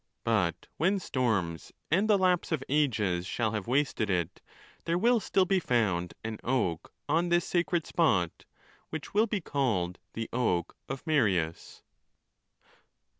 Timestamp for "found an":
5.59-6.39